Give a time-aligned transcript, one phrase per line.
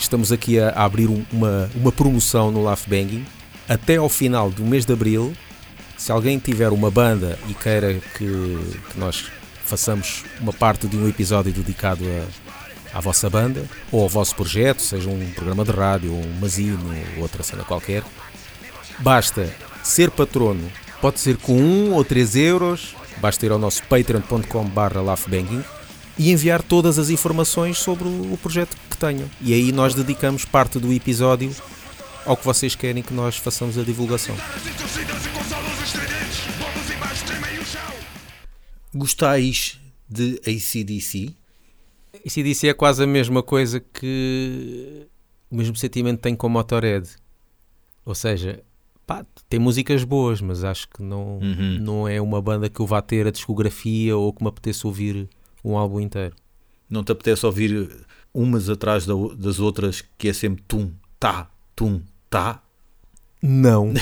[0.00, 3.24] estamos aqui a, abrir um- uma, uma promoção no Laugh Banging.
[3.68, 5.32] Até ao final do mês de Abril,
[5.96, 8.26] se alguém tiver uma banda e queira que,
[8.90, 9.26] que nós
[9.64, 12.04] façamos uma parte de um episódio dedicado
[12.92, 16.92] a, à vossa banda ou ao vosso projeto, seja um programa de rádio, um mazino
[17.16, 18.02] ou outra cena qualquer,
[18.98, 19.48] basta
[19.82, 20.70] ser patrono.
[21.00, 25.62] Pode ser com 1 ou 3 euros, basta ir ao nosso patreon.com.br laughbanging
[26.18, 29.28] e enviar todas as informações sobre o projeto que tenham.
[29.40, 31.54] E aí nós dedicamos parte do episódio
[32.26, 34.36] ao que vocês querem que nós façamos a divulgação.
[38.94, 41.34] Gostais de ACDC?
[42.24, 45.06] Disse é quase a mesma coisa que
[45.50, 47.08] o mesmo sentimento que tem com Motorhead.
[48.04, 48.60] Ou seja,
[49.06, 51.78] pá, tem músicas boas, mas acho que não, Uhum.
[51.80, 55.28] não é uma banda que eu vá ter a discografia ou que me apeteça ouvir
[55.64, 56.34] um álbum inteiro.
[56.88, 57.88] Não te apetece ouvir
[58.34, 62.62] umas atrás da das outras que é sempre tum, tá, tum, tá?
[63.42, 63.92] Não.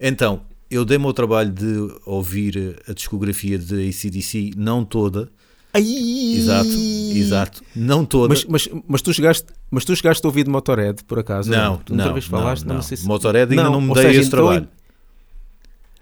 [0.00, 1.74] Então, eu dei-me ao trabalho de
[2.06, 5.28] ouvir a discografia de ACDC, não toda.
[5.74, 7.62] Exato, exato.
[7.74, 8.28] Não toda.
[8.28, 11.50] Mas, mas, mas, tu chegaste, mas tu chegaste a ouvir de Motorhead, por acaso?
[11.50, 12.82] não, Tu outra não, vez falaste, não, não.
[12.82, 13.06] sei se...
[13.06, 14.68] Motorhead ainda não, me ou dei seja, esse então- trabalho.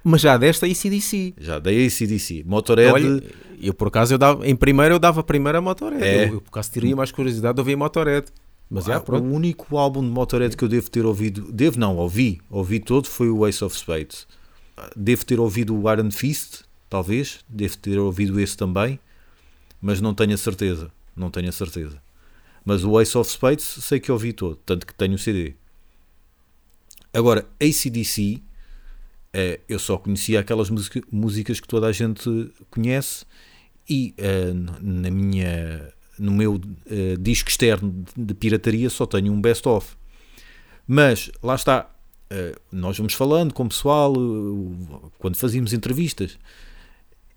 [0.08, 1.34] Mas já desta ACDC.
[1.36, 2.44] Já dei ACDC.
[2.46, 3.22] Motorhead, Olha,
[3.60, 6.04] eu por acaso, eu dava, em primeiro eu dava primeiro a Motorhead.
[6.04, 6.28] É.
[6.28, 8.28] Eu, eu por acaso teria mais curiosidade de ouvir Motorhead.
[8.70, 9.24] Mas Ah, pronto.
[9.26, 13.08] o único álbum de Motorhead que eu devo ter ouvido, devo não, ouvi, ouvi todo,
[13.08, 14.28] foi o Ace of Spades.
[14.94, 19.00] Devo ter ouvido o Iron Fist, talvez, devo ter ouvido esse também,
[19.80, 22.00] mas não tenho a certeza, não tenho a certeza.
[22.64, 25.54] Mas o Ace of Spades sei que ouvi todo, tanto que tenho o CD.
[27.12, 28.40] Agora, ACDC,
[29.38, 33.26] eh, eu só conhecia aquelas música- músicas que toda a gente conhece
[33.86, 39.94] e eh, na minha no meu eh, disco externo de pirataria só tenho um best-of.
[40.88, 41.90] Mas lá está,
[42.72, 44.14] nós vamos falando com o pessoal
[45.18, 46.38] quando fazíamos entrevistas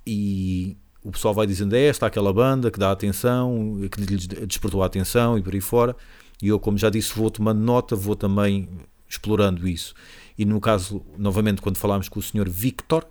[0.05, 4.81] e o pessoal vai dizendo é esta aquela banda que dá atenção, que lhes despertou
[4.83, 5.95] a atenção e por aí fora.
[6.41, 8.69] E eu, como já disse, vou tomando nota, vou também
[9.09, 9.93] explorando isso.
[10.39, 12.49] E no caso, novamente, quando falámos com o Sr.
[12.49, 13.05] Victor,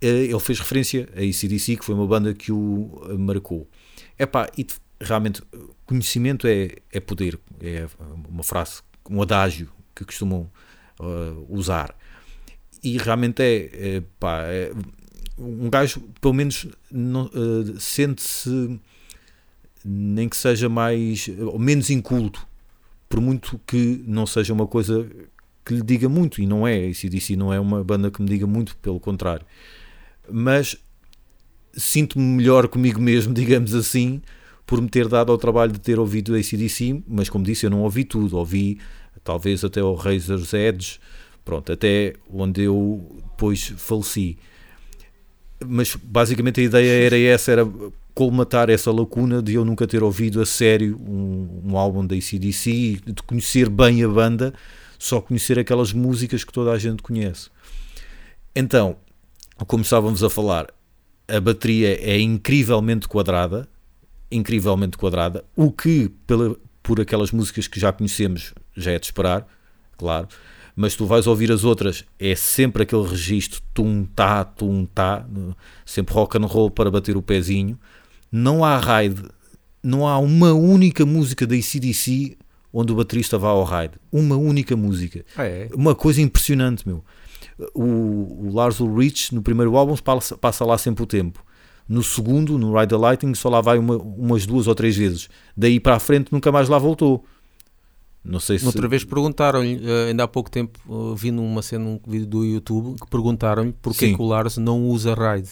[0.00, 3.68] eh, ele fez referência a ACDC, que foi uma banda que o eh, marcou.
[4.16, 4.64] Epá, e
[5.00, 5.42] realmente,
[5.84, 7.88] conhecimento é, é poder, é
[8.28, 10.48] uma frase, um adágio que costumam
[11.00, 11.92] eh, usar.
[12.80, 14.72] E realmente é, é, pá, é-
[15.36, 18.80] um gajo, pelo menos, eh, sente-se,
[19.84, 22.46] nem que seja mais, ou menos inculto,
[23.08, 25.08] por muito que não seja uma coisa
[25.68, 28.28] que lhe diga muito, e não é, a ACDC não é uma banda que me
[28.28, 29.44] diga muito, pelo contrário.
[30.30, 30.78] Mas
[31.74, 34.22] sinto-me melhor comigo mesmo, digamos assim,
[34.66, 37.82] por me ter dado ao trabalho de ter ouvido ACDC, mas como disse, eu não
[37.82, 38.78] ouvi tudo, ouvi
[39.22, 40.98] talvez até o Razor's Edge,
[41.44, 44.38] pronto, até onde eu depois faleci.
[45.66, 47.68] Mas basicamente a ideia era essa, era
[48.14, 53.00] colmatar essa lacuna de eu nunca ter ouvido a sério um, um álbum da ACDC,
[53.04, 54.54] de conhecer bem a banda,
[54.98, 57.48] só conhecer aquelas músicas que toda a gente conhece.
[58.54, 58.96] Então,
[59.66, 60.66] como estávamos a falar,
[61.28, 63.68] a bateria é incrivelmente quadrada,
[64.30, 69.46] incrivelmente quadrada, o que pela, por aquelas músicas que já conhecemos já é de esperar,
[69.96, 70.28] claro,
[70.74, 75.26] mas tu vais ouvir as outras, é sempre aquele registro tum tá, tum tá,
[75.84, 77.76] sempre rock and roll para bater o pezinho.
[78.30, 79.24] Não há raid,
[79.82, 82.38] não há uma única música da ACDC
[82.72, 85.24] onde o baterista vá ao raid, uma única música.
[85.36, 85.68] Ah, é?
[85.74, 87.04] Uma coisa impressionante, meu.
[87.74, 91.44] O, o Lars Ulrich, no primeiro álbum, passa, passa lá sempre o tempo.
[91.88, 95.28] No segundo, no Ride the Lightning, só lá vai uma- umas duas ou três vezes.
[95.56, 97.24] Daí para a frente, nunca mais lá voltou.
[98.22, 98.66] Não sei se.
[98.66, 102.44] Outra vez perguntaram-lhe, eh, ainda há pouco tempo, eh, vi numa cena, um vídeo do
[102.44, 104.16] YouTube, que perguntaram-lhe porque Sim.
[104.16, 105.48] que o Lars não usa RAID.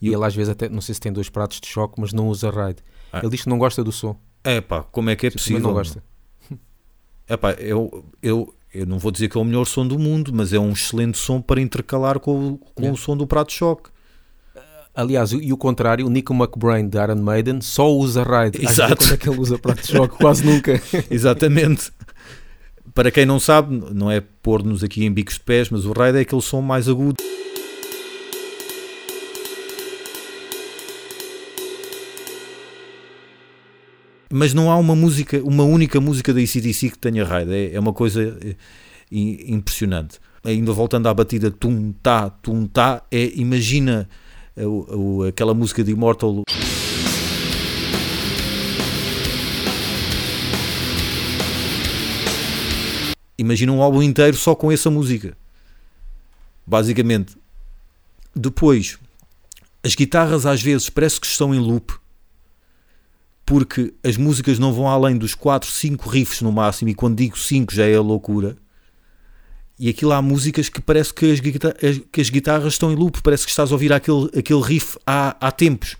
[0.00, 2.12] E E ele às vezes até, não sei se tem dois pratos de choque, mas
[2.12, 2.78] não usa RAID.
[3.12, 3.18] Ah.
[3.20, 4.16] Ele diz que não gosta do som.
[4.44, 5.60] É pá, como é que é Mas possível?
[5.62, 6.04] não gosta.
[7.28, 10.30] É pá, eu, eu, eu não vou dizer que é o melhor som do mundo,
[10.34, 12.90] mas é um excelente som para intercalar com, o- com É.
[12.90, 13.90] o som do prato de choque.
[14.94, 18.96] Aliás, e o contrário, o Nico McBrain de Iron Maiden só usa vezes, Exato.
[18.96, 20.16] Quando é que ele usa prato de choque?
[20.18, 20.80] Quase nunca.
[21.10, 21.90] Exatamente.
[22.94, 26.16] Para quem não sabe, não é pôr-nos aqui em bicos de pés, mas o raid
[26.18, 27.16] é aquele som mais agudo.
[34.36, 37.78] mas não há uma música, uma única música da ICDC que tenha raid, é, é
[37.78, 38.56] uma coisa eh,
[39.46, 40.18] impressionante.
[40.42, 44.08] Ainda voltando à batida tum tá, tum tá, é, imagina
[44.56, 46.42] eh, o, o, aquela música de Immortal.
[53.38, 55.36] Imagina um álbum inteiro só com essa música.
[56.66, 57.36] Basicamente.
[58.34, 58.98] Depois,
[59.80, 61.94] as guitarras às vezes parece que estão em loop
[63.44, 67.38] porque as músicas não vão além dos 4, 5 riffs no máximo, e quando digo
[67.38, 68.56] 5 já é a loucura.
[69.78, 73.20] E aquilo há músicas que parece que as, guitarras, que as guitarras estão em loop,
[73.22, 75.96] parece que estás a ouvir aquele, aquele riff há, há tempos.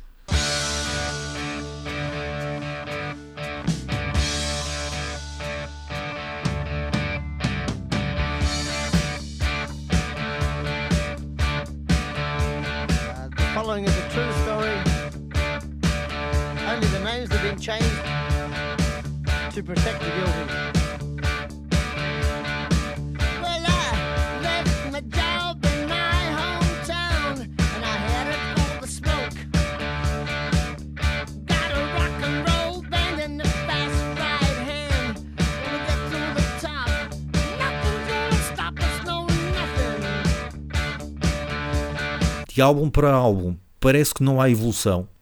[42.55, 45.14] De álbum para álbum parece que não há evolução.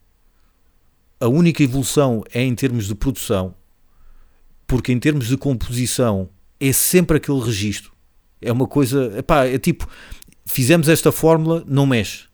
[1.22, 3.54] A única evolução é em termos de produção,
[4.66, 6.28] porque em termos de composição
[6.58, 7.92] é sempre aquele registro.
[8.40, 9.88] É uma coisa, epá, é tipo,
[10.44, 12.24] fizemos esta fórmula, não mexe.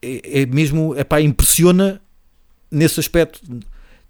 [0.00, 2.00] É, é mesmo, epá, impressiona
[2.70, 3.42] nesse aspecto.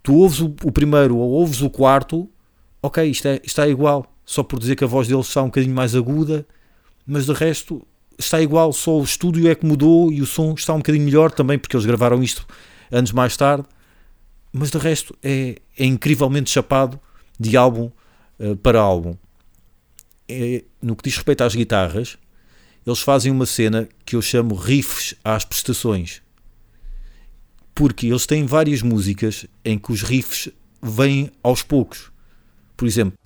[0.01, 2.29] Tu ouves o, o, primeiro ou ouves o quarto,
[2.81, 5.75] ok, isto, é, está igual, só por dizer que a voz deles está um bocadinho
[5.75, 6.47] mais aguda,
[7.05, 7.85] mas de resto
[8.17, 11.31] está igual, só o estúdio é que mudou e o som está um bocadinho melhor
[11.31, 12.47] também, porque eles gravaram isto
[12.93, 13.65] anos mais tarde.
[14.51, 16.99] Mas de resto é, é incrivelmente chapado
[17.39, 17.91] de álbum
[18.39, 19.17] uh, para álbum.
[20.29, 22.17] É, no que diz respeito às guitarras,
[22.85, 26.21] eles fazem uma cena que eu chamo riffs às prestações.
[27.73, 30.49] Porque eles têm várias músicas em que os riffs
[30.81, 32.11] vêm aos poucos.
[32.77, 33.17] Por exemplo.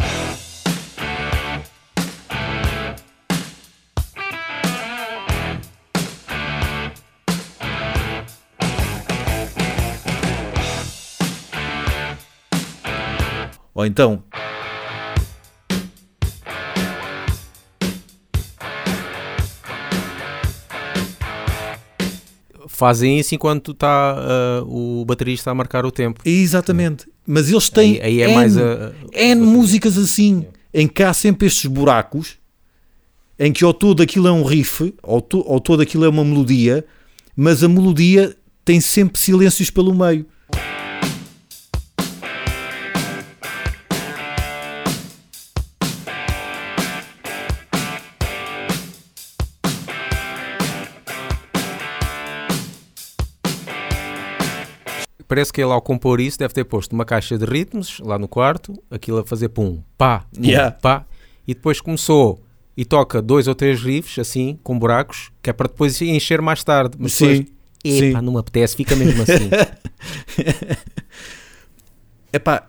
[13.87, 14.21] Então.
[22.67, 24.15] Fazem isso enquanto está
[24.61, 26.21] uh, o baterista a marcar o tempo.
[26.23, 27.07] Exatamente.
[27.25, 31.11] Mas eles têm aí, aí é N, mais a, N músicas assim, em que há
[31.11, 32.37] sempre estes buracos,
[33.39, 36.23] em que ou todo aquilo é um riff, ou, to, ou todo aquilo é uma
[36.23, 36.85] melodia,
[37.35, 40.25] mas a melodia tem sempre silêncios pelo meio.
[55.37, 58.27] Parece que ele ao compor isso deve ter posto uma caixa de ritmos lá no
[58.27, 60.71] quarto, aquilo a fazer pum, pá, pum, yeah.
[60.71, 61.05] pá,
[61.47, 62.43] e depois começou
[62.75, 66.63] e toca dois ou três riffs assim, com buracos, que é para depois encher mais
[66.63, 66.97] tarde.
[66.97, 67.45] Mas sim,
[67.83, 69.49] depois, epá, não me apetece, fica mesmo assim.
[72.33, 72.67] epá,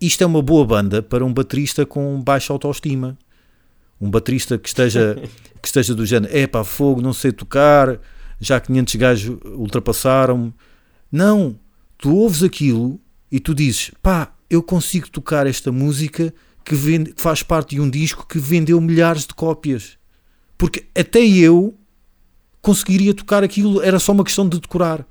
[0.00, 3.16] isto é uma boa banda para um baterista com baixa autoestima.
[4.00, 5.22] Um baterista que esteja,
[5.62, 8.00] que esteja do género, epá, fogo, não sei tocar,
[8.40, 10.52] já 500 gajos ultrapassaram-me.
[11.12, 11.56] Não,
[11.98, 13.00] tu ouves aquilo
[13.30, 16.32] e tu dizes, pá, eu consigo tocar esta música
[16.64, 19.98] que, vende, que faz parte de um disco que vendeu milhares de cópias.
[20.56, 21.76] Porque até eu
[22.62, 25.06] conseguiria tocar aquilo, era só uma questão de decorar.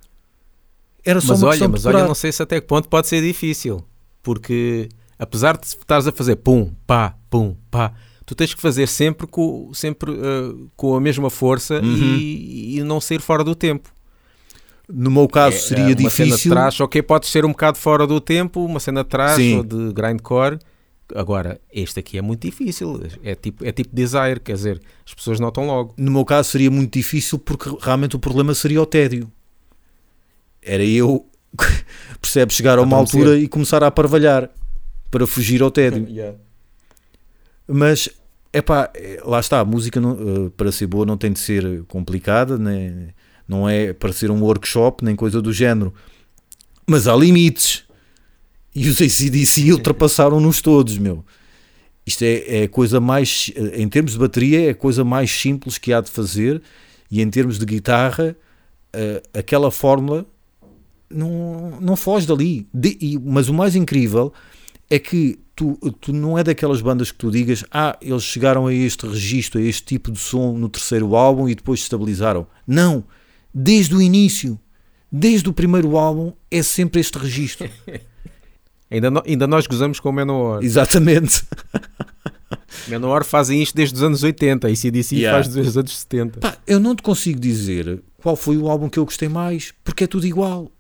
[1.05, 1.99] Era só mas uma olha, questão mas de decorar.
[1.99, 3.83] olha, não sei se até que ponto pode ser difícil.
[4.23, 7.93] Porque apesar de estares a fazer pum, pá, pum, pá,
[8.25, 11.95] tu tens que fazer sempre com, sempre, uh, com a mesma força uhum.
[11.95, 13.89] e, e não sair fora do tempo.
[14.89, 16.25] No meu caso é, seria uma difícil.
[16.25, 19.09] Uma cena de trás, ok, pode ser um bocado fora do tempo, uma cena de
[19.09, 20.59] trás ou de grindcore.
[21.15, 25.39] Agora, este aqui é muito difícil, é tipo, é tipo desire, quer dizer, as pessoas
[25.39, 25.93] notam logo.
[25.97, 29.31] No meu caso seria muito difícil porque realmente o problema seria o tédio.
[30.61, 31.25] Era eu,
[32.19, 34.49] percebe, chegar a uma altura e começar a parvalhar
[35.09, 36.07] para fugir ao tédio.
[36.11, 36.37] yeah.
[37.65, 38.09] Mas,
[38.51, 38.91] epá,
[39.23, 43.13] lá está, a música não, eh, para ser boa não tem de ser complicada, né?
[43.47, 45.93] Não é para ser um workshop nem coisa do género,
[46.85, 47.83] mas há limites.
[48.75, 51.25] E os ACDC ultrapassaram-nos todos, meu.
[52.05, 55.91] Isto é, é coisa mais, em termos de bateria, é a coisa mais simples que
[55.91, 56.61] há de fazer,
[57.09, 58.35] e em termos de guitarra,
[58.95, 60.25] uh, aquela fórmula
[61.09, 62.67] não, não foge dali.
[62.73, 64.31] De, e, mas o mais incrível
[64.89, 68.73] é que tu, tu não é daquelas bandas que tu digas, ah, eles chegaram a
[68.73, 72.47] este registro, a este tipo de som no terceiro álbum e depois estabilizaram.
[72.65, 73.03] Não
[73.59, 74.59] desde o início,
[75.11, 77.67] desde o primeiro álbum, é sempre este registro.
[78.89, 80.63] ainda, no, ainda nós gozamos com o Manowar.
[80.63, 81.43] Exatamente.
[82.87, 85.37] Menor fazem isto desde os anos 80 e CDC Yeah.
[85.37, 86.39] faz desde os anos 70.
[86.39, 90.03] Pá, eu não te consigo dizer qual foi o álbum que eu gostei mais, porque
[90.03, 90.71] é tudo igual.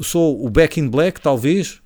[0.00, 1.82] Só o Back in Black, talvez.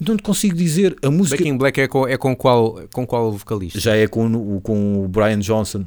[0.00, 0.96] Não te consigo dizer.
[1.02, 3.78] A música Back in Black é com, é com, qual, com qual vocalista?
[3.78, 5.84] já é com, com o Brian Johnson,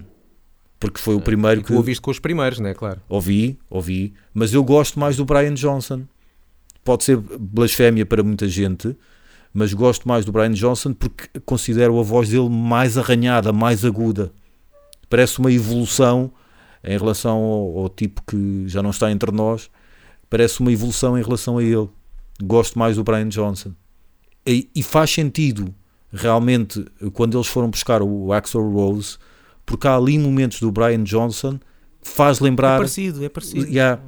[0.79, 2.73] porque foi o primeiro E que tu ouviste com os primeiros, não é?
[2.73, 3.01] Claro.
[3.09, 6.03] ouvi, ouvi, mas eu gosto mais do Brian Johnson.
[6.83, 8.95] Pode ser blasfémia para muita gente,
[9.53, 14.31] mas gosto mais do Brian Johnson porque considero a voz dele mais arranhada, mais aguda.
[15.09, 16.31] Parece uma evolução
[16.83, 19.69] em relação ao, ao tipo que já não está entre nós.
[20.29, 21.89] Parece uma evolução em relação a ele.
[22.43, 23.73] Gosto mais do Brian Johnson.
[24.45, 25.73] E, e faz sentido,
[26.11, 29.17] realmente, quando eles foram buscar o Axel Rose,
[29.67, 31.59] porque há ali momentos do Brian Johnson
[32.01, 32.77] que faz É lembrar.
[32.77, 33.67] parecido, é parecido.
[33.67, 34.01] Yeah.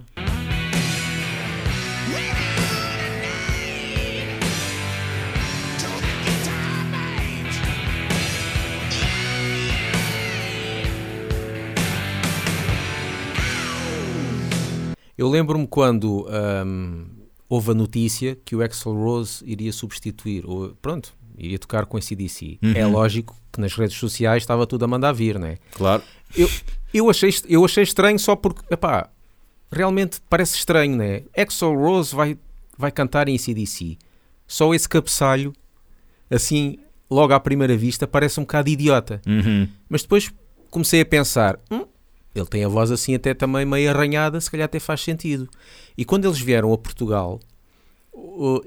[15.17, 17.05] Eu lembro-me quando ahm,
[17.49, 22.09] houve a notícia que o Axel Rose iria substituir, ou pronto, iria tocar com esse
[22.09, 22.59] CDC.
[22.61, 22.73] Uhum.
[22.75, 25.57] É lógico que nas redes sociais estava tudo a mandar vir, não é?
[25.71, 26.03] Claro.
[26.93, 29.09] Eu achei, est- eu achei estranho só porque, epá,
[29.71, 31.23] realmente parece estranho, né?
[31.37, 32.37] Axel Rose vai,
[32.77, 33.97] vai cantar em CDC.
[34.47, 35.53] Só esse cabeçalho,
[36.29, 36.77] assim,
[37.09, 39.21] logo à primeira vista, parece um bocado idiota.
[39.27, 39.67] Uhum.
[39.87, 40.31] Mas depois
[40.69, 41.85] comecei a pensar, "Hum,
[42.33, 45.47] ele tem a voz assim até também meio arranhada, se calhar até faz sentido.
[45.97, 47.39] E quando eles vieram a Portugal,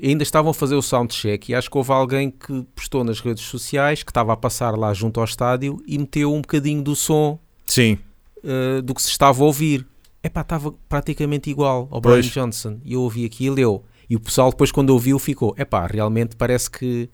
[0.02, 3.44] ainda estavam a fazer o soundcheck e acho que houve alguém que postou nas redes
[3.44, 7.38] sociais, que estava a passar lá junto ao estádio e meteu um bocadinho do som
[7.66, 7.98] Sim.
[8.44, 9.86] uh, do que se estava a ouvir.
[10.22, 12.26] Epá, estava praticamente igual ao Brian Pois.
[12.26, 12.78] Johnson.
[12.84, 13.84] E eu ouvi aquilo, eu.
[14.08, 17.08] E o pessoal depois quando ouviu ficou, epá, realmente parece que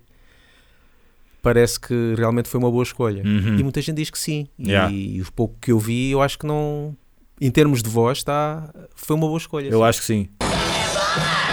[1.40, 3.23] parece que realmente foi uma boa escolha.
[3.25, 3.56] Uhum.
[3.58, 4.47] E muita gente diz que sim.
[4.58, 4.92] E, Yeah.
[5.26, 6.94] o pouco que eu vi, eu acho que não
[7.40, 9.68] em termos de voz está foi uma boa escolha.
[9.68, 10.28] Eu acho que sim.
[10.42, 11.48] O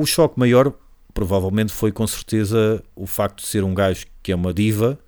[0.00, 0.72] o choque maior,
[1.12, 4.98] provavelmente, foi com certeza o facto de ser um gajo que é uma diva,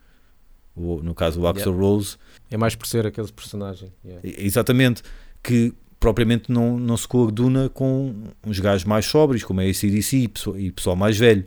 [0.77, 2.17] no caso o Axel Rose,
[2.51, 3.93] É mais por ser aquele personagem.
[4.05, 4.21] yeah.
[4.25, 5.03] Exatamente,
[5.43, 10.17] que propriamente não, não se coaduna com uns gajos mais sóbrios, como é a ACDC
[10.17, 11.47] e pessoal, e pessoal mais velho.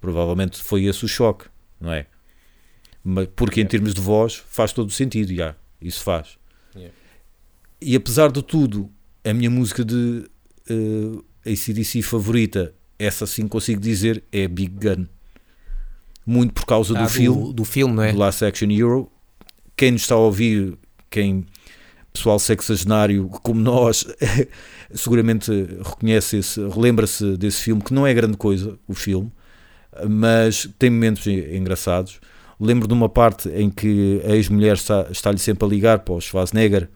[0.00, 1.46] Provavelmente foi esse o choque,
[1.80, 2.06] não é?
[3.04, 3.70] Mas, porque em Yeah.
[3.70, 6.38] termos de voz faz todo o sentido, já, isso faz.
[6.74, 6.94] Yeah.
[7.80, 8.90] E apesar de tudo,
[9.24, 10.28] a minha música de
[10.70, 15.06] uh, ACDC favorita, essa sim consigo dizer, é Big Gun.
[16.24, 18.12] Muito por causa Ah, do filme do filme, não é?
[18.12, 19.10] do Last Action Hero.
[19.76, 20.78] Quem nos está a ouvir,
[21.10, 21.44] quem
[22.12, 24.04] pessoal sexagenário como nós,
[24.94, 25.50] seguramente
[25.82, 29.32] reconhece esse, relembra-se desse filme, que não é grande coisa, o filme,
[30.08, 32.20] mas tem momentos en- engraçados.
[32.60, 36.20] Lembro de uma parte em que a ex-mulher está- está-lhe sempre a ligar para o
[36.20, 36.88] Schwarzenegger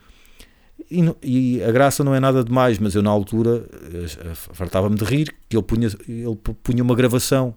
[0.90, 5.04] e, e a graça não é nada demais, mas eu na altura eh, fartava-me de
[5.04, 7.54] rir que ele punha, ele punha uma gravação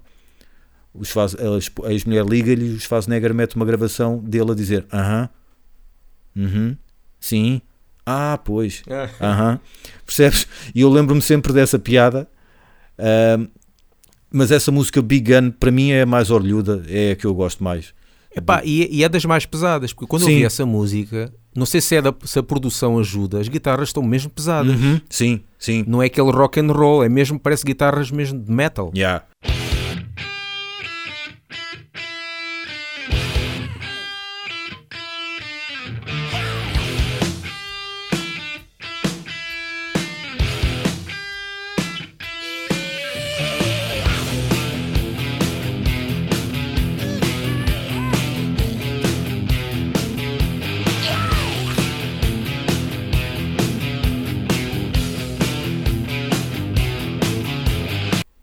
[0.94, 1.36] o Schwarz-
[1.86, 5.30] a ex-mulher liga-lhe e o Schwarzenegger mete uma gravação dele a dizer aham,
[6.36, 6.76] uhum,
[7.20, 7.62] sim,
[8.06, 8.82] ah, pois,
[9.22, 9.60] aham,
[10.06, 10.48] percebes?
[10.74, 12.28] E eu lembro-me sempre dessa piada,
[12.98, 13.48] ahm,
[14.32, 17.34] mas essa música Big Gun para mim é a mais orlhuda, é a que eu
[17.36, 17.94] gosto mais.
[18.36, 20.36] Epá, e, e é das mais pesadas, porque quando eu Sim.
[20.38, 24.04] vi essa música, não sei se, é da, se a produção ajuda, as guitarras estão
[24.04, 24.80] mesmo pesadas.
[24.80, 25.84] Uhum, Sim, sim.
[25.88, 28.92] Não é aquele rock and roll, é mesmo, parece guitarras mesmo de metal.
[28.96, 29.26] Yeah.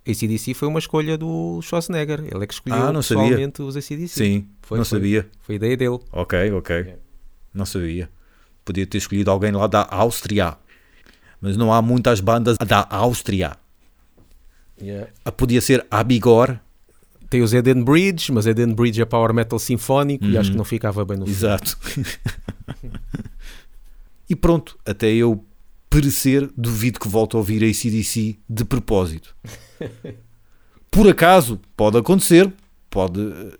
[0.06, 2.20] ACDC foi uma escolha do Schwarzenegger.
[2.20, 3.24] Ele é que escolheu Ah, não sabia.
[3.24, 4.08] pessoalmente os ACDC.
[4.08, 4.98] Sim, Foi, não foi.
[4.98, 5.28] sabia.
[5.42, 5.98] Foi ideia dele.
[6.12, 6.76] Ok, ok.
[6.76, 7.00] Yeah.
[7.52, 8.08] Não sabia.
[8.64, 10.56] Podia ter escolhido alguém lá da Áustria.
[11.40, 13.56] Mas não há muitas bandas da Áustria.
[15.24, 16.58] Ah, Podia ser Abigor.
[17.28, 20.40] Tem os Eden Bridge, mas Eden Bridge é power metal sinfónico e Uhum.
[20.40, 21.26] acho que não ficava bem no.
[21.28, 21.76] Exato.
[24.28, 25.44] e pronto, até eu
[25.88, 29.34] perecer, duvido que volte a ouvir a ACDC de propósito.
[30.90, 32.52] Por acaso, pode acontecer,
[32.88, 33.58] pode eh,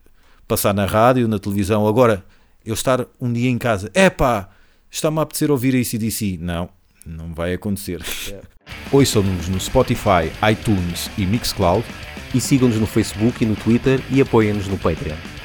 [0.49, 1.87] passar na rádio, na televisão.
[1.87, 2.25] Agora,
[2.65, 4.49] eu estar um dia em casa, epá,
[4.91, 6.39] está-me a apetecer ouvir a ACDC.
[6.41, 6.69] Não,
[7.05, 8.03] não vai acontecer.
[8.27, 8.49] Yeah.
[8.91, 11.85] Ouçam-nos no Spotify, iTunes e Mixcloud.
[12.35, 15.36] E sigam-nos no Facebook e no Twitter e apoiem-nos no Patreon.